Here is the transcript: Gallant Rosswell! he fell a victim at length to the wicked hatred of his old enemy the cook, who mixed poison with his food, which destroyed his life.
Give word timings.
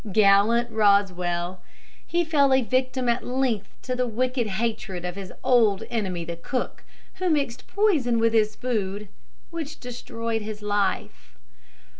Gallant 0.11 0.71
Rosswell! 0.71 1.59
he 2.07 2.25
fell 2.25 2.51
a 2.51 2.63
victim 2.63 3.07
at 3.07 3.23
length 3.23 3.69
to 3.83 3.95
the 3.95 4.07
wicked 4.07 4.47
hatred 4.47 5.05
of 5.05 5.15
his 5.15 5.31
old 5.43 5.83
enemy 5.91 6.25
the 6.25 6.35
cook, 6.37 6.83
who 7.19 7.29
mixed 7.29 7.67
poison 7.67 8.17
with 8.17 8.33
his 8.33 8.55
food, 8.55 9.09
which 9.51 9.79
destroyed 9.79 10.41
his 10.41 10.63
life. 10.63 11.37